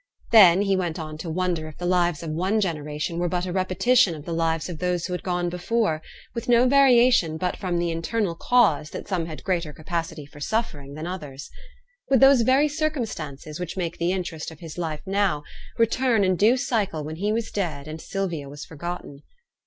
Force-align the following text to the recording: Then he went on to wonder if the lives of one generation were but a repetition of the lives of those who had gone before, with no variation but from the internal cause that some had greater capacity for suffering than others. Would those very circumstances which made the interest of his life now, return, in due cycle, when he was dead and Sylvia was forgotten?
Then 0.31 0.63
he 0.63 0.75
went 0.75 0.97
on 0.97 1.19
to 1.19 1.29
wonder 1.29 1.67
if 1.67 1.77
the 1.77 1.85
lives 1.85 2.23
of 2.23 2.31
one 2.31 2.59
generation 2.59 3.19
were 3.19 3.29
but 3.29 3.45
a 3.45 3.53
repetition 3.53 4.15
of 4.15 4.25
the 4.25 4.33
lives 4.33 4.67
of 4.67 4.79
those 4.79 5.05
who 5.05 5.13
had 5.13 5.21
gone 5.21 5.47
before, 5.47 6.01
with 6.33 6.49
no 6.49 6.67
variation 6.67 7.37
but 7.37 7.55
from 7.55 7.77
the 7.77 7.91
internal 7.91 8.33
cause 8.33 8.89
that 8.89 9.07
some 9.07 9.27
had 9.27 9.43
greater 9.43 9.71
capacity 9.71 10.25
for 10.25 10.39
suffering 10.39 10.95
than 10.95 11.05
others. 11.05 11.51
Would 12.09 12.19
those 12.19 12.41
very 12.41 12.67
circumstances 12.67 13.59
which 13.59 13.77
made 13.77 13.93
the 13.99 14.11
interest 14.11 14.49
of 14.49 14.59
his 14.59 14.75
life 14.79 15.01
now, 15.05 15.43
return, 15.77 16.23
in 16.23 16.35
due 16.35 16.57
cycle, 16.57 17.03
when 17.03 17.17
he 17.17 17.31
was 17.31 17.51
dead 17.51 17.87
and 17.87 18.01
Sylvia 18.01 18.49
was 18.49 18.65
forgotten? 18.65 19.21